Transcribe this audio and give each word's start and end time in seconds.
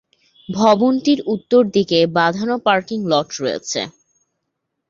ভবনটির 0.49 1.19
উত্তরদিকে 1.33 1.99
বাঁধানো 2.17 2.55
parking 2.65 2.99
lot 3.11 3.29
রয়েছে। 3.39 3.81